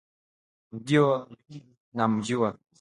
Ndio 0.75 1.07
namjua 1.93 2.59